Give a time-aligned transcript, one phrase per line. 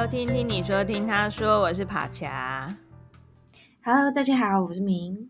[0.00, 2.74] 收听听你说，听他说，我是帕恰。
[3.84, 5.28] Hello，大家好，我是明。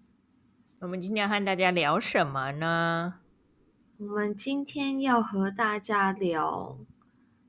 [0.78, 3.14] 我们今天要和大家聊什么呢？
[3.98, 6.78] 我们今天要和大家聊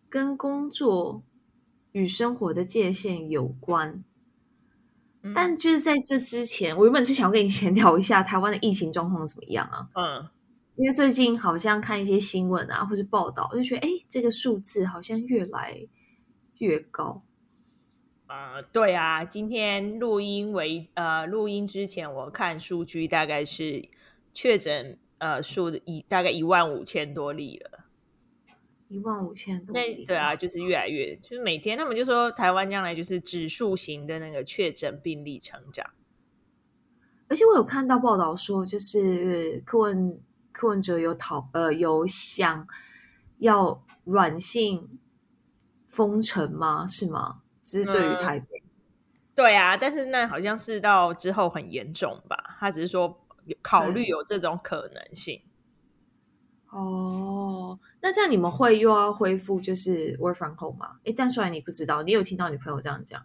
[0.09, 1.21] 跟工作
[1.91, 4.03] 与生活的界限有关。
[5.21, 9.87] 嗯、但就是在这之前，我原本是想要跟你闲聊一下台湾的疫情状况怎么样啊？
[9.93, 10.27] 嗯，
[10.75, 15.87] 因为最近好像看一些新闻啊，或是报道，就觉得哎，这个数字好像越来越
[16.91, 17.23] 高。
[18.27, 23.89] 呃，对啊，今天录音为呃录音之前，我看数据大概是
[24.33, 27.85] 确诊呃数一大概一万五千多例了。
[28.87, 35.85] 一万五千多，那对啊，就是越来越，就是每天他们就说台湾将来就是指数型的那个确诊病例成长。
[37.29, 40.19] 而且我有看到报道说，就是柯文
[40.51, 42.67] 柯文哲有讨呃有想
[43.37, 44.99] 要软性
[45.91, 46.87] 封城吗？
[46.87, 47.41] 是吗？
[47.61, 48.69] 只是对于台北、嗯，
[49.35, 52.55] 对啊，但是那好像是到之后很严重吧？
[52.59, 53.19] 他只是说
[53.61, 55.41] 考虑有这种可能性。
[56.69, 60.97] 哦，那这样你们会又要恢复就是 work from home 吗？
[61.03, 63.21] 诶，但虽然你不知道，你有听到你朋友这样讲？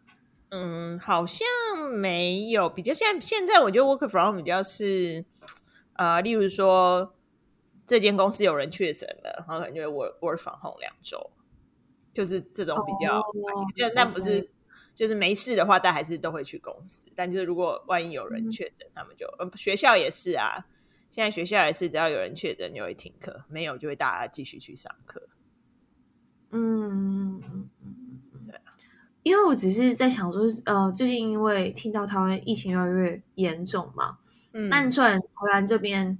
[0.50, 1.46] 嗯，好像
[1.92, 2.68] 没有。
[2.68, 5.24] 比较现在现在，我觉得 work from home 比较是
[5.94, 7.14] 呃，例如说
[7.86, 11.30] 这间公司有人确诊了，然后可能就会 work work from home 两周，
[12.16, 13.20] 就是这种比较。
[13.74, 14.50] 就、哦、那不是.
[14.96, 17.06] 就是没事的话，但还是都会去公司。
[17.14, 20.66] 但就是如果万一有人确诊、嗯，他们就呃学校也是啊。
[21.10, 25.28] 现在学校也是，只要有人确诊就会停课，没有就会大家继续去上课。
[26.50, 27.68] 嗯，
[28.46, 28.72] 对啊，
[29.22, 34.16] 因为我只是在想说，呃，最近因为听到台湾疫情越来越严重嘛，
[34.54, 36.18] 嗯，但虽然台湾这边，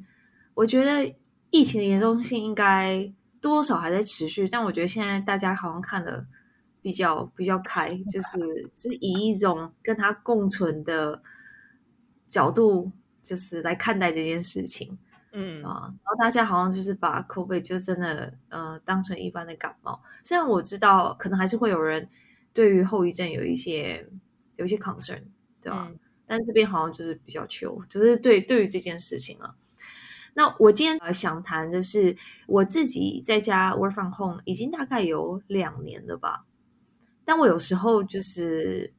[0.52, 1.14] 我觉得
[1.48, 6.27] 疫情的严重性应该多少还在持续，但我觉得现在大家好像看的
[6.81, 11.23] 比较比较开，就是是以一种跟他共存的
[12.27, 12.91] 角度。
[13.27, 14.97] 就是来看待这件事情，
[15.33, 20.01] 嗯啊，然后大家好像就是把 COVID 就真的呃当成一般的感冒。
[20.23, 22.08] 虽然我知道可能还是会有人
[22.53, 24.08] 对于后遗症有一些
[24.55, 25.20] 有一些 concern，
[25.61, 25.89] 对吧？
[25.91, 29.53] 嗯、但这边好像就是比较 chill，就是对对于这件事情啊。
[30.36, 32.17] 那我今天呃想谈的是
[32.47, 36.45] 我自己在家 work from home 已经大概有两年了吧，
[37.24, 38.92] 但我有时候就是。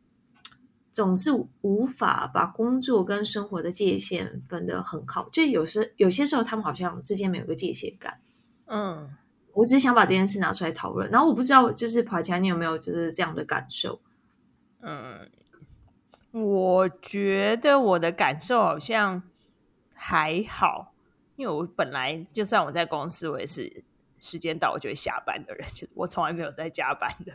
[0.98, 1.30] 总是
[1.62, 8.19] 无法把工作跟生活的界限分得很好，就有时有些时候他们好像之间没有个界限感。
[8.66, 9.08] 嗯，
[9.54, 14.02] 我只是想把这件事拿出来讨论，然后我不知道就是跑起来你有没有就是这样的感受？
[14.81, 15.30] 嗯，
[16.31, 19.22] 我觉得我的感受好像
[19.94, 20.96] 还好，
[21.38, 23.84] 因为我本来就算我在公司，我也是
[24.20, 27.31] 时间到我就会下班的人，就是我从来没有在加班的。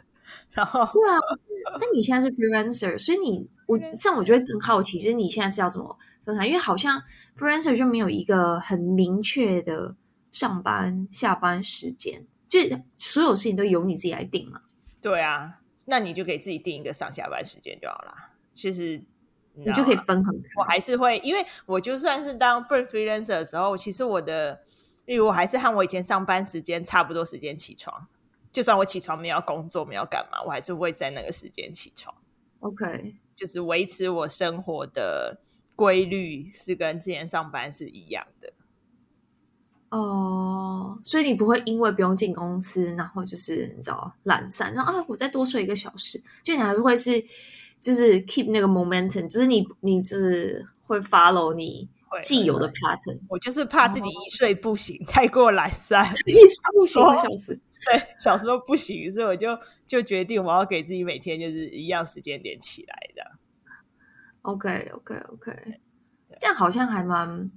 [0.51, 6.47] 然后对啊，但你现在是 freelancer，所以你我这样我觉得更好奇，就是你现在是要怎么分开？
[6.47, 7.03] 因为好像
[7.37, 9.95] freelancer 就没有一个很明确的
[10.31, 12.59] 上班下班时间，就
[12.99, 14.63] 所有事情都由你自己来定嘛。
[15.01, 18.15] 对啊，那你就给自己定一个上下班时间就好了。
[18.55, 19.03] 其实
[19.55, 20.49] 你，你就可以分很开。
[20.57, 24.61] 我还是会，因为我就算是当 freelancer 的时候，其实我的，
[25.07, 28.07] 例如我还是和我以前上班时间差不多时间起床。
[28.53, 32.15] 就算我起床没有工作没有干嘛，我还是会在那个时间起床。
[32.61, 35.41] OK，就是维持我生活的
[35.75, 38.53] 规律是跟之前上班是一样的。
[39.89, 47.23] 哦、uh，所以你不会因为不用进公司，然后就是你知道懒散，然后啊，我再多睡一个小时，就你还是会是
[47.83, 51.91] 就是 keep 那个 momentum，就是你你就是会 follow 你
[52.23, 53.19] 既有的 pattern。
[53.29, 55.09] 我就是怕自己一睡不醒，oh.
[55.09, 57.59] 太过懒散， 一睡不醒会笑死。
[57.91, 63.33] 对，小时候不行，所以我就就决定我要给自己每天就是一样时间点起来的。
[64.43, 65.81] OK，OK，OK，
[66.39, 67.51] 这样好像还蛮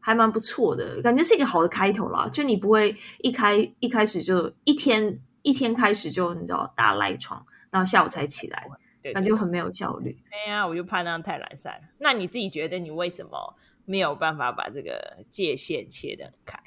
[0.00, 2.26] 还蛮不错的，感觉是一个好的开头啦。
[2.32, 8.66] 就你不会一开一开始就一天一天开始就你知道大赖床，然后下午才起来，
[9.02, 10.16] 对对对，感觉很没有效率。
[10.30, 11.80] 哎呀，我就怕那样太懒散。
[11.98, 16.58] 那你自己觉得你为什么没有办法把这个界限切得很开？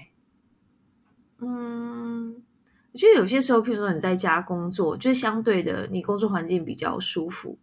[1.39, 2.43] 嗯。
[2.91, 7.59] 我觉得有些时候，譬如说你在家工作，就相对的，你工作环境比较舒服。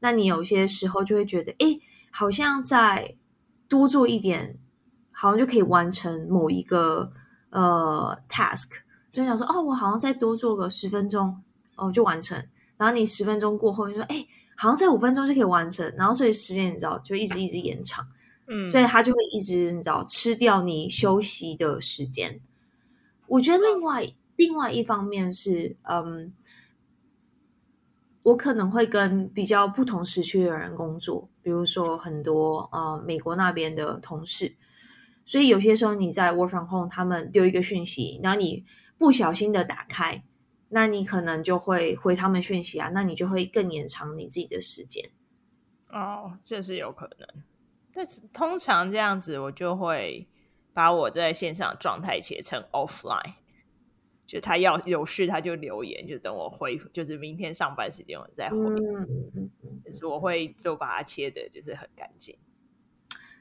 [0.00, 1.78] 那你有些时候就会觉得，哎，
[2.10, 3.14] 好像再
[3.68, 4.58] 多做一点，
[5.12, 7.12] 好像就可以完成某一个
[7.50, 8.70] 呃 task。
[9.08, 11.40] 所以想说，哦，我好像再多做个十分钟，
[11.76, 12.44] 哦，就完成。
[12.82, 14.26] 然后你十分钟过后，你说，哎，
[14.56, 15.88] 好像在五分钟就可以完成。
[15.96, 18.06] 然后所以时间你知道，就一直一直延长。
[18.48, 22.40] 嗯，所以他就会一直你知道吃掉你休息的时间。
[23.26, 24.12] 我觉得另外。
[24.36, 26.32] 另外一方面是，嗯，
[28.22, 34.56] 我可能会跟比较不同时区的人工作，比如说很多呃美国那边的同事，
[35.26, 38.64] 所以有些时候你在 work from home，他们丢一个讯息，然后你
[38.98, 40.24] 不小心的打开，
[40.74, 45.10] 那你可能就会回他们讯息啊，那你就会更延长你自己的时间。
[45.90, 47.28] 哦，这是有可能，
[47.92, 50.26] 但是通常这样子，我就会
[50.72, 53.34] 把我在线上的状态切成 offline。
[54.24, 58.56] 就他要有事，他就留言，就等我回，就是明天上班时间我再回。
[58.56, 59.50] 嗯，
[59.84, 62.34] 就是我会就把它切的，就是很干净。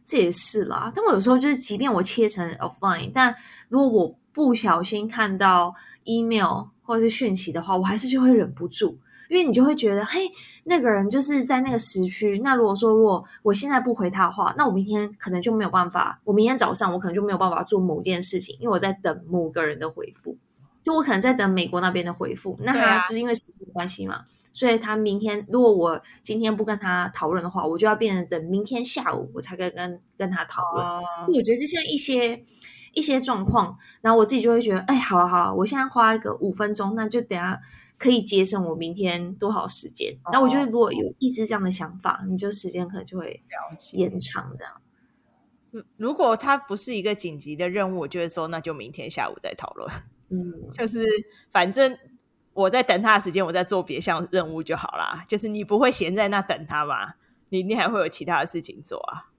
[0.04, 3.34] 这也是啦，但我有时候就是，即便我切成 offline，但
[3.69, 5.74] 如果我不小心看到
[6.06, 8.98] email 或者是讯息的话，我还是就会忍不住，
[9.30, 10.30] 因为你就会觉得，嘿，
[10.65, 12.39] 那个人就是在那个时区。
[12.44, 20.38] 那如果说如果我现在不回他的话，那我明天可能就没有办法，我明天早上我可能就没有办法做某件事情，因为我在等某个人的回复。
[20.83, 30.83] 就我可能在等美国那边的回复，那他就是因为时间关系嘛，啊、所以他明天如果我今天不跟他讨论的话，我就要变成等明天下午我才可以跟跟他讨论。
[30.83, 32.44] 哦、所以我觉得就像一些
[32.93, 37.59] 一些状况，然后我自己就会觉得，哎，好了好了，我现在花一个五分钟，那就等下
[37.97, 40.17] 可以节省我明天多少时间。
[40.31, 43.41] 那、哦、我觉得如果有一直这样的想法，你就时间可能就会
[43.93, 44.73] 延长这样。
[45.95, 49.89] 如果它不是一个紧急的任务，我就会说那就明天下午再讨论。
[50.29, 51.05] 嗯， 就是
[51.49, 51.97] 反正
[52.53, 55.23] 我在等他的时间，我在做别项任务就好啦。
[55.29, 57.13] 就是你不会闲在那等他嘛？
[57.47, 59.31] 你你还会有其他的事情做啊。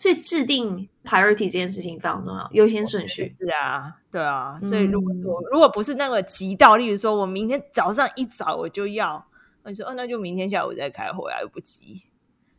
[0.00, 3.36] 所以制定 priority 这件事情非常重要，优先顺序。
[3.38, 4.58] 是啊，对啊。
[4.62, 9.22] 所以如果说、嗯、如果不是那个急到，例如说我明天早上一早我就要，
[9.62, 12.04] 那你说哦，那就明天下午再开会啊，又不急。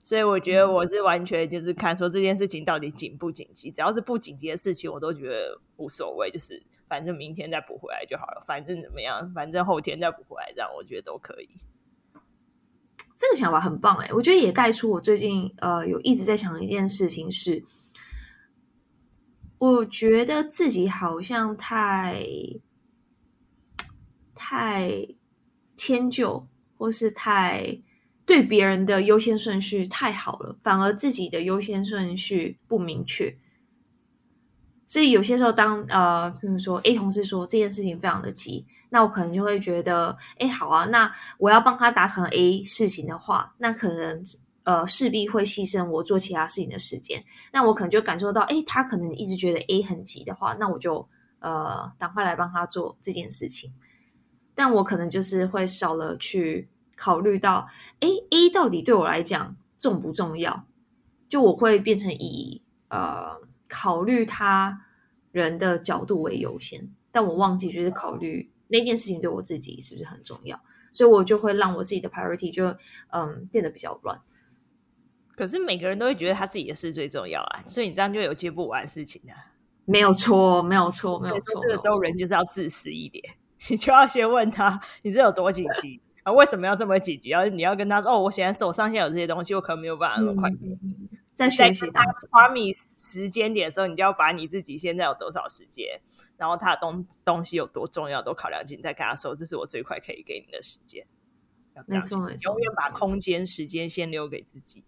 [0.03, 6.61] 所以我觉得我是完全就是看说这件事情到底紧不紧急，只要是不紧急的事情，我都觉得无所谓，就是。
[6.87, 8.43] 反正明天再补回来就好了。
[8.45, 11.47] 反正怎么样，反正后天再补回来，这样我觉得都可以。
[13.21, 17.63] 这个想法很棒哎，我觉得也带出我最近呃有一直在想的一件事情是，
[19.59, 22.25] 我觉得自己好像太
[24.33, 25.07] 太
[25.75, 26.47] 迁就，
[26.79, 27.79] 或是太
[28.25, 33.37] 对别人的优先顺序太好了，反而自己的优先顺序不明确。
[34.91, 44.21] 所以有些时候当，呃，比如说 A 同事说这件事情非常的急，那我可能就会觉得，哎，好啊，那我要帮他达成 A 事情的话，那可能
[44.63, 47.23] 呃势必会牺牲我做其他事情的时间。
[47.53, 51.07] 那我可能就感受到，哎，他可能一直觉得 A 很急的话，那我就
[51.39, 53.71] 呃赶快来帮他做这件事情。
[54.53, 56.67] 但我可能就是会少了去
[56.97, 57.65] 考虑到，
[58.01, 60.65] 哎，A 到底对我来讲重不重要？
[61.29, 63.39] 就我会变成以呃。
[63.71, 64.85] 考虑他
[65.31, 72.75] 人的角度为优先，但我忘记就是考虑那件事情对我自己是不是很重要，所以我就会让我自己的 priority 就
[73.11, 74.19] 嗯变得比较乱。
[75.35, 79.33] 可是每个人都会觉得他自己的事最重要啊，所以你这样就有接不完事情的。
[79.85, 81.61] 没有错，没有错，没有错。
[81.63, 83.23] 这个时候人就是要自私一点，
[83.69, 86.31] 你就要先问他，你这有多紧急 啊？
[86.33, 87.29] 为什么要这么紧急？
[87.29, 90.49] 要你要跟他说，哦，我现在手上现在有这些东西，我可能没有办法那么快。
[90.49, 91.09] 嗯
[91.49, 95.99] 在学习当中，花米时间点的时候，你就要把你自己现在有多少时间，
[96.37, 101.07] 然后他的东东西有多重要都考量进，再跟他说，这是我最快可以给你的时间。
[101.87, 104.83] 没错，永远把空间、时间先留给自己。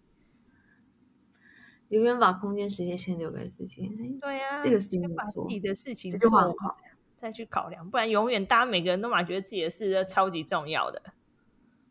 [1.88, 3.88] 永远把空间、时间先留给自己。
[4.20, 6.76] 对呀、啊，这个事情把自己的事情做好，
[7.16, 11.02] 再去考量，不然永远大家每个人都嘛觉得自己的事是超级重要的。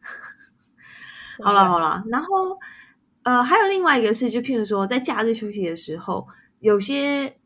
[1.44, 2.60] 好了好了，然后。
[3.24, 6.28] 呃，还有另外一个是，就譬如说，在假日休息的时候，
[6.60, 7.38] 有些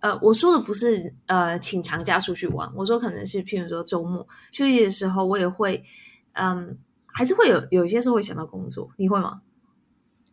[0.00, 5.84] 呃，我说的不是呃，请长假出去玩，我说可能是譬如说周末休息的时候，我也会，
[6.32, 9.42] 嗯，还是会有有些时候会想到工作，你会吗？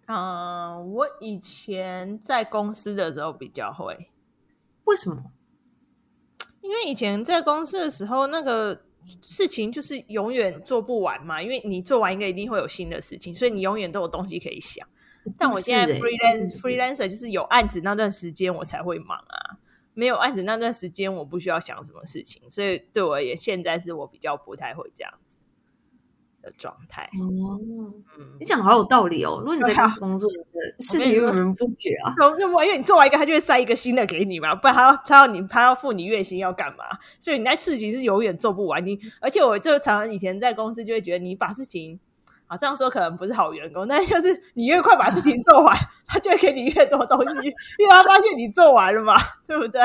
[0.05, 4.09] 嗯、呃，我以前在公司的时候比较会，
[4.85, 5.31] 为什么？
[6.61, 8.86] 因为以前在公司的时候，那个。
[9.21, 14.87] 事情就是永远做不完嘛，因为你做完一个一定会有新的事情，所以你永远都有东西可以想。
[15.35, 19.57] 像我现在 freelance freelancer 就是有案子那段时间我才会忙啊，
[19.93, 25.37] 没有案子那段时间我不需要想什么事情，所以对我而言，现在是我比较不太会这样子。
[26.57, 27.59] 状态哦，
[28.39, 29.39] 你讲的好有道理哦。
[29.39, 30.35] 如果你在公司工作，的
[30.79, 32.13] 事情源源不绝啊。
[32.39, 36.83] 因为你做完一个，他就会塞一个新的给你嘛，不然他要他要你他要付你月薪要干嘛？
[37.19, 38.85] 所以你那事情是永远做不完。
[38.85, 41.99] 你而且我就常常以前在公司就会觉得，你把事情
[42.47, 45.75] 啊这样说可能不是好员工，但就是你越快把事情做完，
[46.07, 47.35] 他就会给你越多东西，
[47.77, 49.15] 因为他发现你做完了嘛，
[49.47, 49.81] 对不对？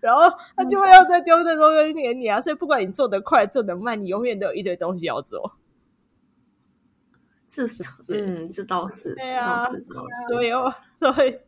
[0.00, 0.22] 然后
[0.56, 2.40] 他就会要再丢这东西给你啊。
[2.40, 5.56] 所以不管你做得快做得慢，你永远都有一堆东西要做。
[7.54, 9.34] 这是嗯，这倒是，对
[9.70, 9.84] 是，
[10.28, 11.38] 所以哦，所 以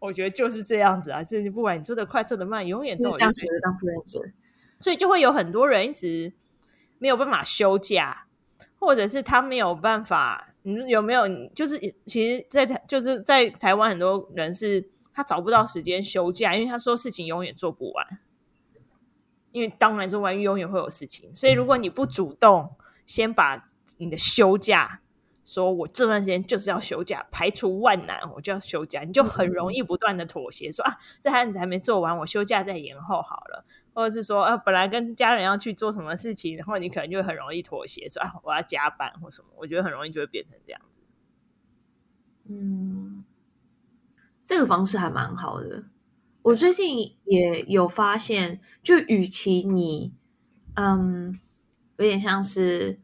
[0.00, 4.32] 我觉得就是这样子啊，就是不管你做的快做的慢，永远都有这样觉得当负责人，
[4.80, 6.32] 所以就会有很多人一直
[6.98, 8.26] 没有办法休假，
[8.80, 11.22] 或者是他没有办法，你有没有？
[11.54, 18.06] 就是其实在，在台就是在台湾，很多人是他找不到时间休假，因为他说事情永远做不完，
[19.52, 22.74] 因为当然做完永远会有事情，所以如果你不主动
[23.06, 25.01] 先把你的休假。
[25.52, 41.06] 说我这段时间就是要休假，排除万难我就要休假，你就很容易不断的妥协，说啊，这案子还没做完，我休假再延后好了，或者是说啊，本来跟家人要去做什么事情，然后你可能就会很容易妥协，说啊，我要加班或什么，我觉得很容易就会变成这样子。
[42.48, 43.22] 嗯，
[44.46, 45.84] 这个方式还蛮好的。
[46.40, 50.14] 我最近也有发现，就与其你，
[50.76, 51.38] 嗯，
[51.98, 53.01] 有点像是。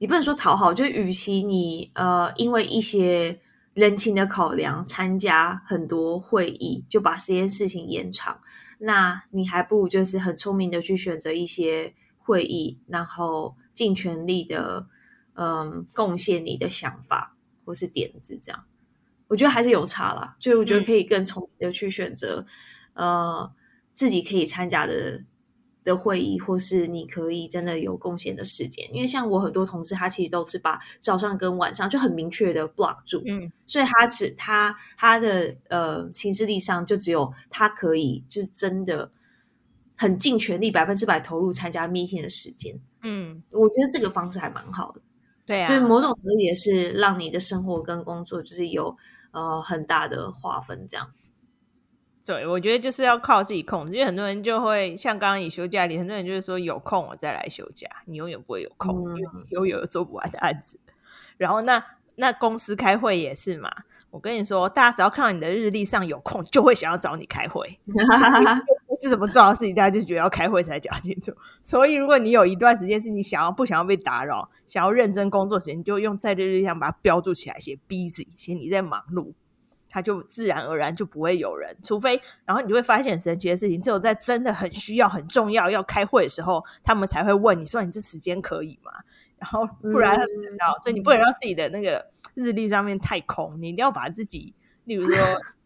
[0.00, 3.38] 你不能说讨好，就与其你呃，因为一些
[3.74, 8.40] 人情的考量，参加很多会议，就把这件事情延长，
[8.78, 14.86] 那你还不如就是很聪明的去选择一些会议，然后尽全力的
[15.34, 18.64] 嗯贡献你的想法或是点子，这样
[19.28, 20.34] 我觉得还是有差啦。
[20.38, 22.46] 就我觉得可以更聪明的去选择，
[22.94, 23.52] 嗯、呃，
[23.92, 25.22] 自己可以参加的。
[25.82, 39.10] 的会议，或是你可以真的有贡献的时间，因为像我很多同事，他其实都是把早上跟晚上就很明确的 block 住，嗯，所以他只他他的呃行事力上就只有他可以就是真的
[39.96, 45.00] 很尽全力百分之百投入参加 meeting 的时间，嗯，我觉得这个方式还蛮好的，
[45.46, 48.94] 对啊，对，某种程度也是让你的生活跟工作就是有
[49.32, 51.10] 呃很大的划分，这样。
[52.24, 60.78] 对，我觉得就是要靠自己控制，因为很多人就会像刚刚你休假里，很多人就是说有空我再来休假，你永远不会有空，嗯、因为你永远有做不完的案子。
[61.38, 61.82] 然后那
[62.16, 63.70] 那公司开会也是嘛，
[64.10, 67.78] 我跟你说，大家只要看到你的日历上有空，就会想要找你开会，
[68.86, 71.32] 不是什么重要的事情，大家就觉得要开会才讲清楚。
[71.62, 79.32] 所以如果你有一段时间是你想要不想要被打扰，想要认真工作时间，你就用在日历上把它标注起来，写 busy，写你在忙碌。
[79.90, 88.92] 他就自然而然就不会有人，除非，然后你就会发现很神奇的事情，只有在真的很需要、很重要要开会的时候，他们才会问你说：“你这时间可以吗？”
[89.36, 94.54] 然后不然他不知道，所以你不能让自己的那个日历上面太空，你一定要把自己，
[94.84, 95.16] 例如说，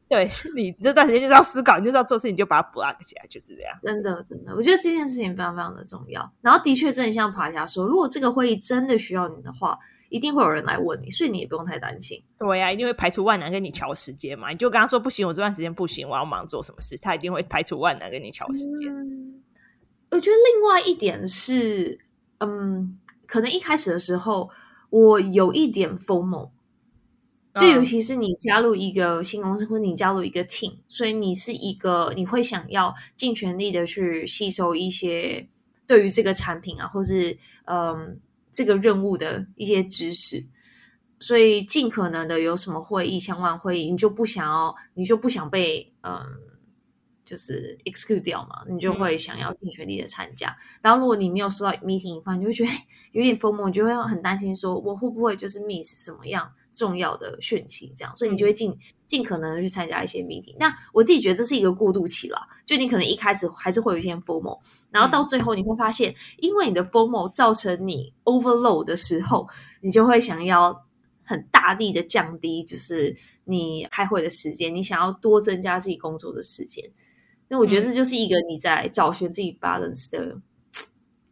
[0.09, 3.79] 对 你这段时间就是要思考，你就是要做事情，你就把它 block 起来，就是这样。
[3.83, 6.33] 真的，真的，我觉得这件事情非常非常的重要。
[6.41, 9.79] 然后的确，真的像爬侠说，如果这个会议真的需要你的话。
[10.15, 12.23] 一定会有人来问你，所以你也不用太担心。
[12.39, 14.49] 对呀、啊，一定会排除万难跟你乔时间嘛。
[14.49, 18.95] 你就跟他说不行，我这段时间不行，我要忙做什么事，他一定会排除万难跟你乔时间。
[18.95, 19.43] 嗯，
[20.11, 21.99] 我觉得另外一点是，
[22.39, 24.49] 嗯，可能一开始的时候
[24.91, 26.51] 我有一点 FOMO，
[27.59, 35.49] 就尤其是你加入一个新公司或者你加入一个 team，所以你是一个你会想要尽全力的去吸收一些
[35.89, 38.21] 对于这个产品啊，或是嗯。
[38.55, 40.47] 这个任务的一些知识，
[41.19, 46.25] 所以尽可能的有什么会议、相关会议，你就不想要，你就不想被嗯，
[47.25, 50.51] 就是 exclude 掉嘛，你就会想要尽全力的参加。
[50.51, 52.71] 嗯、然后如果你没有收到 meeting invite，你就会觉得
[53.13, 60.57] 有点 FOMO，你就会很担心说我会不会就是 miss 什么样重要的讯息，这样，所以你就会尽、嗯、尽可能的去参加一些 meeting。
[60.59, 64.59] 那我自己觉得这是一个过渡期啦，就你可能一开始还是会有一些 FOMO。
[64.91, 69.49] 然后到最后你会发现，因为你的 FOMO 造成你 overload 的时候，
[69.81, 70.85] 你就会想要
[71.23, 76.85] 很大力的降低，就是你开会的时间，你想要多增加自己工作的时间。
[77.49, 80.41] 那我觉得这就是一个你在找寻自己 balance 的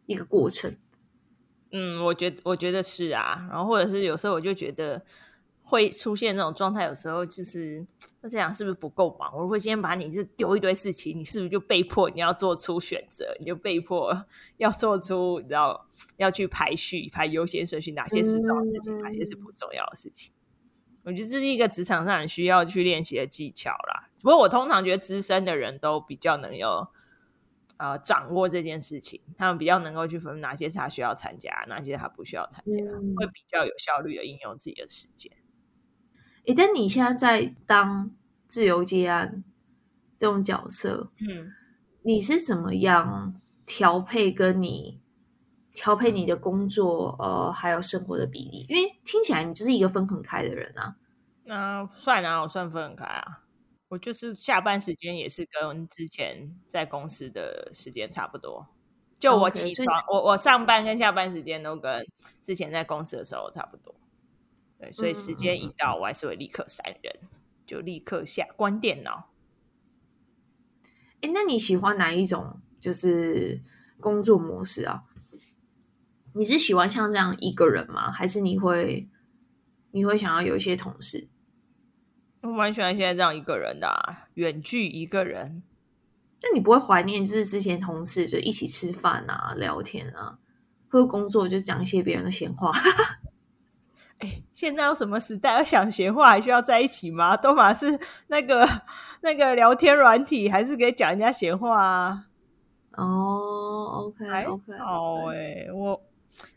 [0.05, 0.73] 一个过程。
[1.71, 5.03] 嗯，我觉得我觉得是啊，然后或者是有时候我就觉得。
[5.73, 7.83] 会出现那种状态，有时候就是
[8.21, 9.35] 那这样是不是不够忙？
[9.35, 13.35] 我会先把你就丢一堆事情，你是不是就被迫你要做出选择？
[13.39, 14.27] 你就被迫
[14.57, 15.87] 要做出你知道
[16.17, 20.31] 要去排序、排优先顺序，哪些是重要的事情，哪些是不重要的事情？
[21.01, 24.09] 我觉得这是一个职场上很需要去练习的技巧啦。
[24.21, 26.87] 不过我通常觉得资深的人都比较能有
[27.77, 35.31] 呃掌握这件事情，他们比较能够去分哪些是他需要参加，哪些他不需要参加，嗯、会比较有效率的应用自己的时间。
[36.45, 38.11] 诶，但你现在在当
[38.47, 39.43] 自由接案
[40.17, 41.51] 这种角色，嗯，
[42.03, 44.99] 你是怎么样调配跟你
[45.73, 48.65] 调配你的工作，呃，还有生活的比例？
[48.69, 50.95] 因为听起来你就是一个分很开的人啊。
[51.45, 53.39] 那算啊，我算分很开啊。
[53.89, 58.67] 我就是下班时间也是跟之前在公司的时间差不多。
[59.19, 62.05] 就我起床，okay, 我我上班跟下班时间都跟
[62.41, 63.93] 之前在公司的时候差不多。
[64.83, 67.15] 对，所以时间一到，我还是会立刻删人，
[67.65, 69.29] 就立刻下关电脑。
[71.21, 73.61] 哎，那你喜欢哪一种就是
[73.99, 75.03] 工作模式啊？
[76.33, 78.11] 你是喜欢像这样一个人吗？
[78.11, 79.07] 还是你会
[79.91, 81.29] 你会想要有一些同事？
[82.41, 85.63] 我蛮喜欢现在这样一个人的啊，远距一个人。
[86.41, 90.37] 那你不会怀念就是之前同事就一起吃饭啊、聊天啊，
[90.89, 92.73] 或者工作就讲一些别人的闲话？
[94.19, 97.35] 哎，现在有什么时代要讲闲话还需要在一起吗？
[97.35, 98.67] 都嘛是那个
[99.21, 102.25] 那个聊天软体，还是可以讲人家闲话啊？
[102.91, 106.01] 哦，OK OK，好哎，我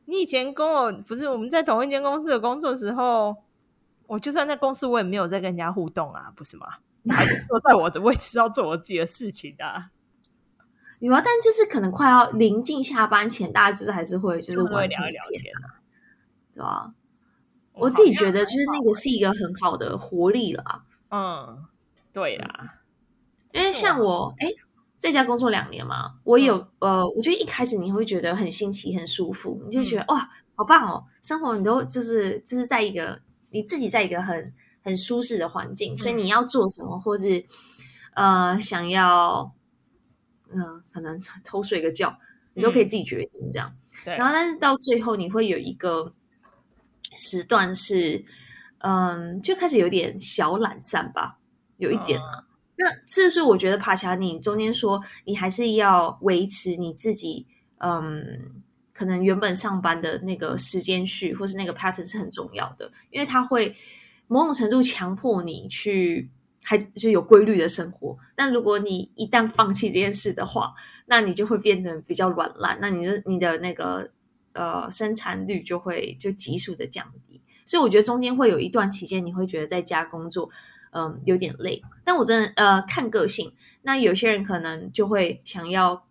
[0.05, 3.35] 你以前跟我不是我们在同一间公司的工作的时候，
[4.07, 6.67] 我就算在公司我也没有在跟人家互动啊，不是吗？
[7.09, 9.91] 还是坐在我的位置要做我自己的事情的、啊。
[10.99, 15.81] 有啊，但就是可能快要临近下班前，大家就是还是会就是会聊一聊天啊，
[16.53, 16.93] 对吧？
[17.77, 20.83] 我自己觉得就是那个是一个很好的活力了。
[21.11, 21.65] 嗯，
[22.13, 22.81] 对啦，
[23.53, 24.49] 因为像我哎，
[24.99, 34.53] 在家工作两年嘛，我有、嗯、呃，我觉得一开始你会觉得很新奇、很舒服，你就觉得、嗯、哇，好棒哦，生活你都就是就是在一个你自己在一个很。
[34.87, 37.45] 很舒适的环境，所以你要做什么，或是
[38.15, 39.53] 呃想要
[40.53, 42.17] 嗯、呃、可能 偷睡个觉，
[42.55, 43.75] 你都可以自己决定这样。
[44.05, 44.17] 对。
[44.17, 46.15] 然后，但是到最后你会有一个
[47.17, 48.25] 时段是
[48.79, 51.39] 嗯，就开始有点小懒散吧，
[51.79, 52.45] 有一点啊。
[52.77, 57.47] 那是不是我觉得爬起来，你中间说你还是要维持你自己
[57.79, 63.75] 嗯，可能原本上班的那个时间序，或是那个 pattern 是很重要的，因为它会。
[64.29, 66.29] 某种程度强迫你去，
[66.61, 68.19] 还就有规律的生活。
[68.35, 70.75] 但如果你一旦放弃这件事的话，
[71.07, 74.11] 那你就会变成比较软烂，那你的你的那个
[74.57, 77.41] 呃生产率就会就急速的降低。
[77.65, 80.51] 所以我觉得中间会有一段期间，你会觉得在家工作
[80.91, 81.83] 嗯、呃、有点累。
[82.05, 86.07] 但我真的呃看个性，那有些人可能就会想要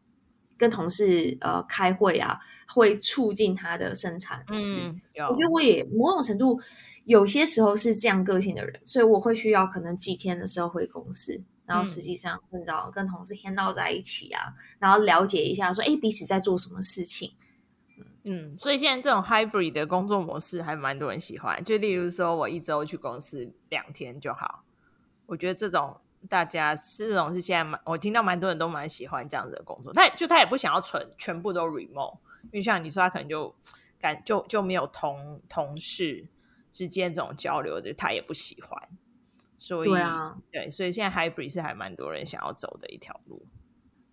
[0.57, 4.45] 跟同事呃开会啊，会促进他的生产。
[4.49, 6.61] 嗯，我觉得我也某种程度。
[7.05, 14.41] 有些时候是这样个性的人，所以我会需要可能几天的时候回公司，然后实际上跟到跟同事 handle 在一起啊，
[14.79, 17.31] 然后了解一下说，哎，彼此在做什么事情。
[18.25, 21.63] 嗯，所以现在这种 hybrid 的工作模式还蛮多人喜欢。
[21.63, 24.65] 就例如说，我一周去公司两天就好。
[25.27, 29.93] 我觉得这种大家是这种是现在蛮，我听到蛮多人都蛮喜欢这样子的工作。
[29.93, 33.55] 他就他也不想要全全部都 remote，因为像你说，他可能就
[33.99, 36.27] 感就就没有同同事。
[36.67, 38.89] 之间这种交流的，他也不喜欢，
[39.57, 43.45] 所以对啊，对，所以现在 hybrid 是还蛮多人想要走的一条路。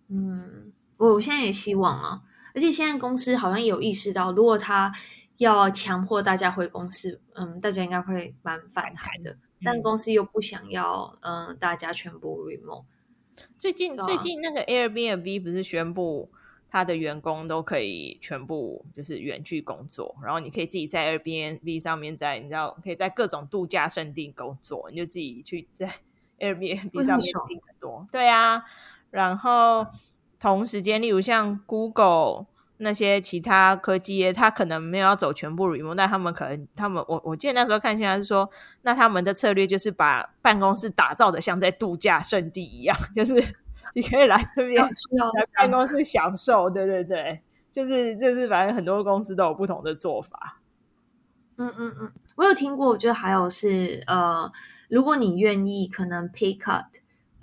[0.07, 2.21] 嗯，我现在也希望啊，
[2.53, 4.93] 而且现在公司好像也有意识到，如果他
[5.37, 9.31] 要强迫大家回公司，嗯，大家应该会蛮反弹的。
[9.31, 12.85] 嗯、但公司又不想要，嗯，大家全部 remote。
[13.57, 16.29] 最近、啊、最近那个 Airbnb 不是宣布？
[16.69, 25.87] 他的员工都可以全部就是远距工作，然后你可以自己在 Airbnb 上面在，你知道可以在各种度假胜地工作，你就自己去在
[26.41, 28.07] Airbnb 上面订很多。
[28.11, 28.65] 对啊，
[29.11, 29.85] 然后
[30.51, 38.49] 同时间，例如像 Google 那些其他科技业，他可能没有要走全部 remote，但他们可能他们我我记得那时候看现在是说，
[38.81, 43.41] 那他们的策略就是把办公室打造的像在度假胜地一样，就是。
[43.95, 47.39] 你可以来这边来办公室享受，对对对，
[47.71, 50.61] 就是就是，反正很多公司都有不同的做法。
[51.57, 54.51] 嗯嗯嗯，我有听过，我觉得还有是呃，
[54.89, 56.85] 如果你愿意，可能 pay cut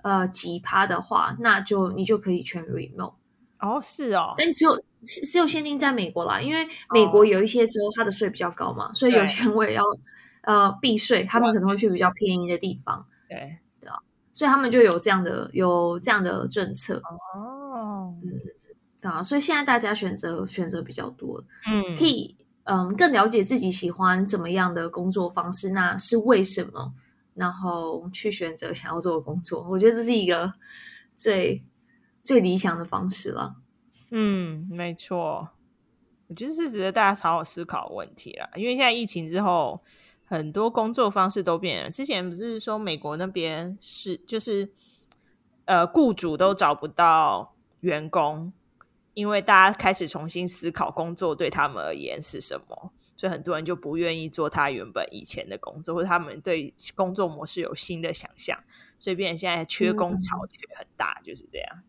[0.02, 3.14] 呃几趴的话，那就你就可以全 remote。
[3.58, 9.82] 哦，是哦，但只有只有限定在美国啦，因为美国有一些州它的税比较高嘛，哦、所以有些人为了要
[10.42, 13.06] 呃避税，他们可能会去比较便宜的地方。
[13.28, 13.58] 对。
[13.80, 13.96] 对啊
[14.32, 17.02] 所以他们就有这样的有这样的政策
[17.34, 22.34] 哦，嗯，啊，所以现在大家选择选择比较多，嗯，可以
[22.64, 26.92] 嗯更了解自己喜欢怎么样的工作方式，那是为什么，
[27.34, 30.52] 然后去选择想要做的工作，我觉得这是一个
[31.16, 31.64] 最
[32.22, 33.56] 最理想的方式了。
[34.10, 35.50] 嗯，没错，
[36.28, 39.80] 我觉得是值得大家好好思考的问题啦，因为现在疫情之后。
[40.32, 41.90] 很多工作方式都变了。
[41.90, 44.72] 之前不是说美国那边是就是，
[45.64, 48.52] 呃，雇主都找不到员工，
[49.14, 58.58] 因为大家开始重新思考工作对他们而言是什么，所以很多人就不愿意做他原本以前的工作，或者他们对工作模式有新的想象，
[58.96, 61.82] 所以变成现在缺工潮缺很大，嗯，就是这样。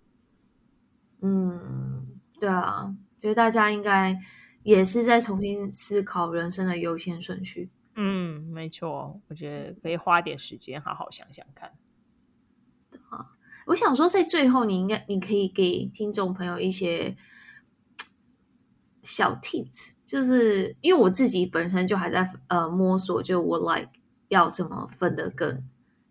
[1.22, 4.20] 嗯，对啊，觉得大家应该
[4.64, 7.70] 也是在重新思考人生的优先顺序。
[7.96, 11.72] 嗯，没错，我觉得可以花点时间好好想想看。
[13.10, 13.32] 啊，
[13.68, 17.16] 我想说，在最后，你应该你可以给听众朋友一些
[19.04, 23.90] 小 tips，就是因为我自己本身就还在呃摸索，就我 like
[24.30, 25.64] 要怎么分得更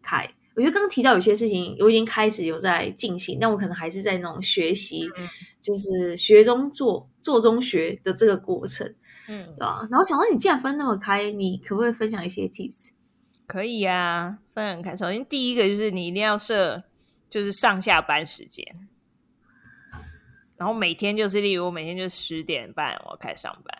[0.03, 0.29] 开。
[0.57, 5.29] 我觉得刚刚提到有些事情，我已经开始有在进行，但我可能还是在那种学习，嗯、
[5.61, 8.87] 就是学中做，做中学的这个过程。
[9.29, 9.87] 嗯，对吧？
[9.90, 12.90] 然后想到，你既然分那么开，你可不可以分享一些 tips？
[13.46, 14.96] 可以呀、啊，分很开。
[14.96, 16.83] 首先，第一个就是你一定要设，
[17.31, 18.64] 就是上下班时间。
[20.61, 23.79] 然后每天就是，例如我每天就十点半我要开始上班，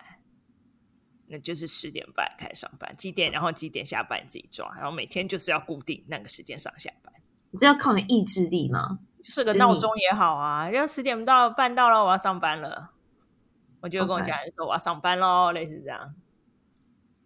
[1.27, 4.67] 那就是十点半开始上班，几点然后几点下班你自己抓。
[4.75, 7.13] 然后每天就是要固定那个时间上下班。
[7.51, 8.97] 你这要靠你意志力吗？
[9.23, 12.89] 设个闹钟也好啊，要十点到半到了，我要上班了。
[13.81, 16.15] 我就跟我家人说我要上班喽，类似这样。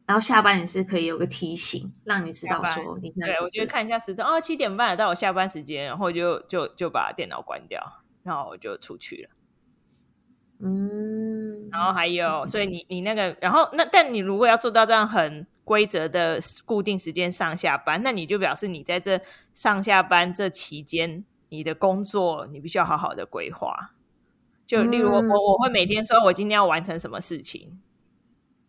[0.06, 9.35] 然后下班也是可以有个提醒，让你知道说你对，我就看一下时钟，哦，七点半到我下班时间，然后就就就把电脑关掉，然后我就出去了。
[10.60, 19.20] 嗯，然后还有，所以你你那个，然后那但你如果要做到这样很规则的固定时间上下班，那你就表示你在这
[19.54, 23.92] 上下班这期间，你的工作你必须要好好的规划。
[24.66, 27.80] 就例如我我我会每天说，我今天要完成什么事情。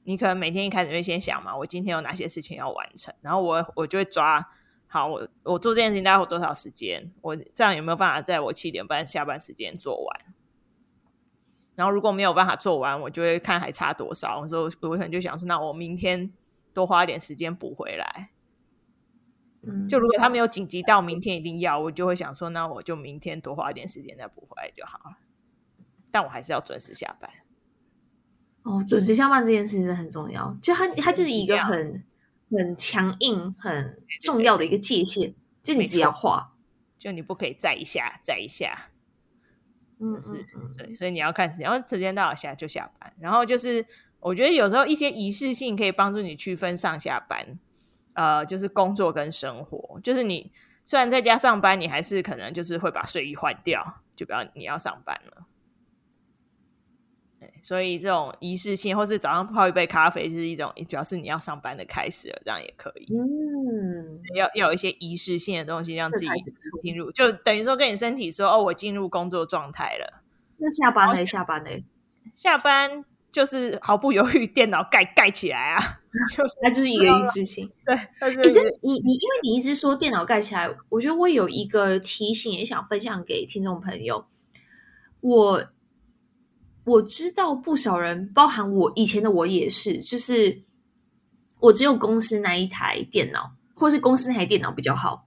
[0.04, 4.50] 你可能每天一开始会先想嘛，我今天有哪些事情要完成，然后我我就会抓
[4.86, 10.35] 好我我做这件事情大概有多少时间，我这样有没有办法在我七点半下班时间做完？
[11.76, 14.40] 然后如果没有办法做完，我就会看还差多少。
[14.40, 16.32] 我说我可能就想说，那我明天
[16.74, 18.30] 多花点时间补回来。
[19.62, 25.18] 嗯，就如果他没有紧急到明天一定要，我就会想说，那我就明天多花点时间再补回来就好了。
[26.10, 27.30] 但我还是要准时下班。
[28.62, 30.56] 哦，准时下班这件事是很重要。
[30.62, 32.02] 就它，它就是一个很
[32.50, 35.34] 很强硬、很重要的一个界限。
[35.62, 36.54] 就你只要画，
[36.98, 38.88] 就你不可以再一下，再一下。
[40.00, 40.44] 嗯，是，
[40.76, 40.94] 对。
[40.94, 43.12] 所以你要看时间，然后时间到了下就下班。
[43.18, 43.84] 然后就是，
[44.20, 47.58] 我觉得有时候一些仪式性可以帮助你区分上下班。
[48.14, 50.00] 呃，就是工作跟生活。
[50.02, 50.50] 就是你
[50.84, 55.44] 虽然在家上班，你还是可能就是会把睡衣换掉，就不要你要上班了。
[57.66, 63.08] 所以这种仪式性，或是早上泡一杯咖啡，就是一种表示你要上班的开始了，这样也可以。
[63.12, 66.28] 嗯，要要有一些仪式性的东西，让自己
[66.80, 70.22] 进入，就等于说跟你身体说：“哦，我进入工作状态了。”
[70.58, 71.26] 那下班嘞？
[71.26, 71.82] 下班嘞？
[72.32, 75.98] 下班就是毫不犹豫，电脑盖盖起来啊！
[76.62, 77.68] 那就是一个仪式性。
[77.84, 84.24] 对，哎，但你你因为你一直说电脑盖起来，我觉得我有一个提醒，也想分享给听众朋友。
[85.20, 85.66] 我。
[86.86, 90.62] 我知道不少人，包含我以前的我也是，就是
[91.60, 95.26] 我只有公司那一台电脑，或是公司那台电脑比较好，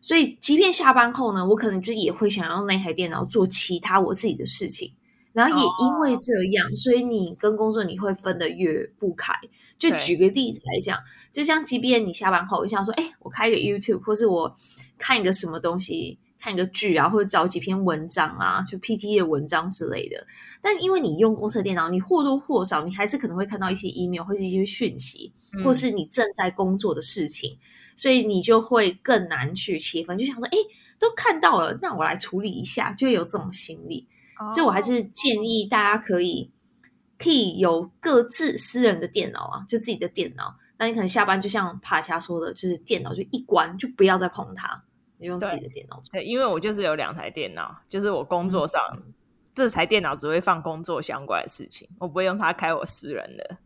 [0.00, 4.94] 所以即便下班后呢，我可能就也会想要那台电脑做其他我自己的事情。
[5.32, 9.34] 然后也因为这样，哦、所以你跟工作你会分得越不开。
[9.76, 10.96] 就举个例子来讲，
[11.32, 14.54] 就像即便你下班后，我想说，哎，我开个 YouTube，或是我
[14.96, 16.20] 看一个什么东西。
[16.44, 20.26] 看一个剧啊，或者找几篇文章啊，就 PTT 的文章之类的。
[20.60, 25.32] 但因为你用公司的电脑，你或多或少，你还是可能会看到一些 email 或者一些讯息，
[25.64, 27.64] 或是你正在工作的事情，嗯、
[27.96, 30.18] 所以你就会更难去切分。
[30.18, 30.58] 就想说，哎，
[30.98, 34.06] 都看到了，那我来处理一下，就会有这种心理。
[34.38, 36.50] 哦、所以我还是建议大家可以
[37.18, 40.54] 可以有各自私人的电脑啊，就自己的电脑。
[40.76, 44.84] 那你可能下班就像帕恰说的，就是电脑就一关，就不要再碰它。
[45.26, 46.12] 用自己的电脑做。
[46.12, 49.12] 对，因为我就是有两台电脑，就是我工作上、嗯、
[49.54, 53.58] 这台电脑只会放工作相关的事情，我不会用它开我私人的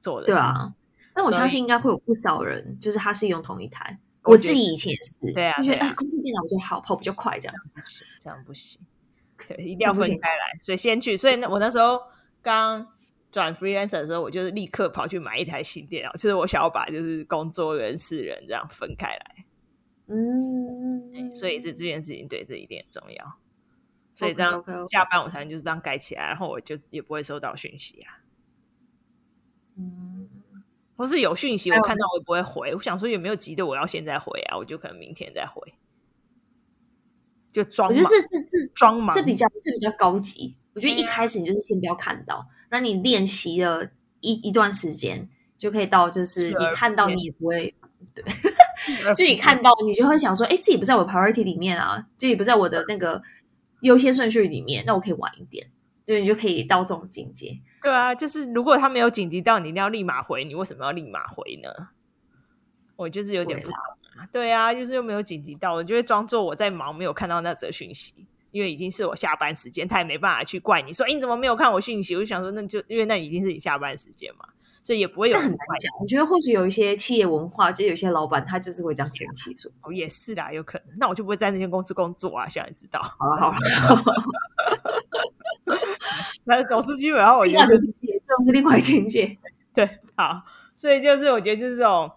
[0.00, 0.32] 做的事。
[0.32, 0.72] 对啊，
[1.14, 3.98] 但我相信应该会有不少人，就是他是用同一台。
[4.22, 8.80] 我，我自己以前也是，对啊，就觉得哎，公司电脑比较好，跑比较快，这样不行，这样不行。
[9.48, 10.58] 对，一定要分开来。
[10.60, 11.98] 所以先去，所以那我那时候
[12.42, 12.86] 刚
[13.32, 19.44] 转 freelancer 的时候，我就是立刻跑去买一台新电脑，就是我想要把就是工作跟私人这样分开来。
[20.12, 23.38] 嗯，所以这这件事情对这一点很重要，
[24.12, 28.18] 所以这样下班我才能就是这样盖起来，然后我就也不会收到讯息啊。
[29.76, 30.28] 嗯，
[30.96, 35.74] 或是有讯息我看到我也不会回，我想说有没有急的我要现在回啊，我就可能明天再回，
[37.52, 37.88] 就装。
[37.88, 40.56] 我觉得这这这装忙，这比较这比较高级。
[40.74, 47.74] 我觉得一开始你就是先不要看到，那你练习了一一段时间，就可以到就是你看到你也不会
[48.12, 48.24] 对。
[49.14, 53.22] 就你看到，你就会想说，哎，自己不在我 priority 里面啊，这也不在我的那个
[53.80, 55.68] 优先顺序里面，那我可以晚一点。
[56.06, 57.60] 对，你就可以到这种境界。
[57.82, 61.70] 对啊，就是如果他没有紧急到你一定要立马回，你为什么要立马回呢？
[62.96, 63.74] 我就是有点不懂
[64.18, 64.26] 啊。
[64.32, 72.16] 对啊，就是又没有紧急到，我就会装作我在忙，没有看到那则讯息，因为已经是我下班时间，他也没办法去怪你说，哎，你怎么没有看我讯息？
[72.16, 74.48] 我就想说，那就因为那已经是你下班时间嘛。
[74.82, 76.00] 所以也不会有很难讲。
[76.00, 80.98] 我觉得或许有一些企业文化，就有些老板他就是会这样生气说：“哦，也是啦，有可能。
[80.98, 83.00] 那我就不会在那间公司工作啊。”现在知道。
[83.00, 83.56] 好了好了。
[86.44, 89.36] 那总之基本上我觉得是境界，这种是另外境界。
[89.74, 90.42] 对，好。
[90.76, 92.10] 所以就是我觉得就是这种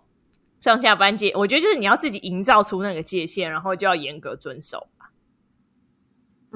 [0.62, 4.88] 上下班界，我觉得就是你要自己营造出那个界限，然后就要严格遵守。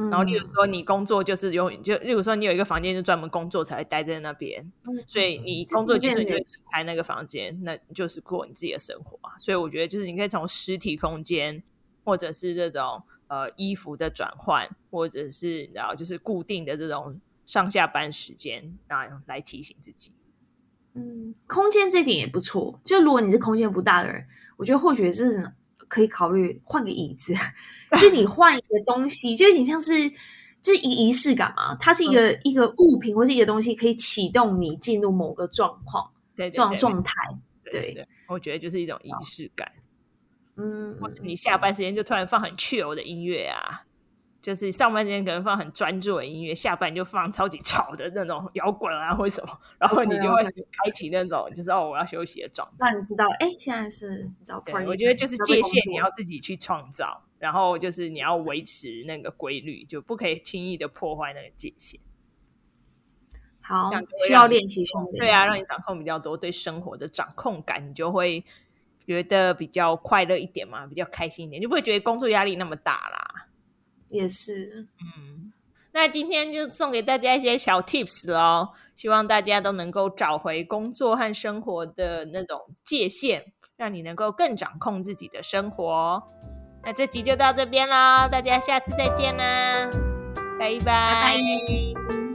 [0.09, 4.71] 然后，例如说，你工作就是有，就例如说，你有一个房间就专门工作，才待在那边。
[5.05, 6.35] 所以你工作结束你就
[6.71, 9.37] 开那个房间，那就是过你自己的生活啊。
[9.39, 11.61] 所以我觉得，就是你可以从实体空间，
[12.03, 20.11] 或者是这种呃衣服的转换，或者是然后就是固定的这种上下班时间啊，来提醒自己。
[20.93, 22.79] 嗯，空间这点也不错。
[22.83, 24.25] 就如果你是空间不大的人，
[24.57, 25.51] 我觉得或许是。
[25.87, 27.33] 可以考虑换个椅子，
[27.99, 30.09] 就你换一个东西，就有点像是，
[30.61, 31.75] 就是一个仪式感嘛。
[31.75, 37.13] 它是一个、嗯、一个物品或是一个东西，可以启动你进入某个状况、对状状态。
[37.63, 39.71] 对，我觉得就是一种仪式感。
[40.55, 43.83] 嗯，或是你下班时间就突然放很 chill 的音乐啊。
[44.41, 52.75] 就是上班时间可能放很专注的音乐，下班就放超级吵的那种摇滚啊，或者什么，然后你就会开启那种就是哦，我要休息的状态。
[52.79, 61.99] 那你知道，哎，现在是早对，我觉得就是界限你要自己去创造，然后就是你要维持那个规律，就不可以轻易的破坏那个界限。
[63.59, 65.17] 好，这样需要练习训练。
[65.17, 68.45] 对啊，让你掌控比较多，对生活的掌控感，你就会
[69.05, 73.26] 觉得比较快乐一点嘛，比较开心一点，就不会觉得工作压力那么大啦。
[74.09, 75.51] 也是，嗯，
[75.91, 86.23] 那今天就送给大家一些小 tips 咯，希望大家都能够找回工作和生活的那种界限，让你能够更掌控自己的生活。
[86.83, 89.89] 那这集就到这边喽，大家下次再见啦，
[90.59, 90.83] 拜拜。
[90.85, 92.26] 拜拜。